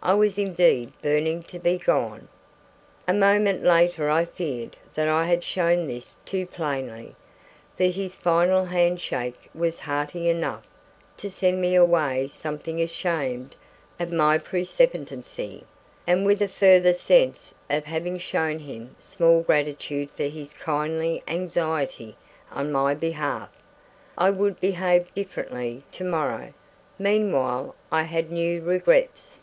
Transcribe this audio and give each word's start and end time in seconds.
I 0.00 0.14
was 0.14 0.38
indeed 0.38 0.92
burning 1.02 1.42
to 1.42 1.58
be 1.58 1.76
gone. 1.76 2.28
A 3.08 3.12
moment 3.12 3.64
later 3.64 4.08
I 4.08 4.26
feared 4.26 4.76
that 4.94 5.08
I 5.08 5.24
had 5.26 5.42
shown 5.42 5.88
this 5.88 6.16
too 6.24 6.46
plainly. 6.46 7.16
For 7.76 7.82
his 7.86 8.14
final 8.14 8.66
handshake 8.66 9.50
was 9.52 9.80
hearty 9.80 10.28
enough 10.28 10.68
to 11.16 11.28
send 11.28 11.60
me 11.60 11.74
away 11.74 12.28
something 12.28 12.80
ashamed 12.80 13.56
of 13.98 14.12
my 14.12 14.38
precipitancy, 14.38 15.64
and 16.06 16.24
with 16.24 16.40
a 16.42 16.48
further 16.48 16.92
sense 16.92 17.56
of 17.68 17.82
having 17.84 18.18
shown 18.18 18.60
him 18.60 18.94
small 19.00 19.42
gratitude 19.42 20.12
for 20.12 20.28
his 20.28 20.52
kindly 20.52 21.24
anxiety 21.26 22.14
on 22.52 22.70
my 22.70 22.94
behalf. 22.94 23.48
I 24.16 24.30
would 24.30 24.60
behave 24.60 25.12
differently 25.12 25.82
to 25.90 26.04
morrow. 26.04 26.54
Meanwhile 27.00 27.74
I 27.90 28.02
had 28.04 28.30
new 28.30 28.62
regrets. 28.62 29.40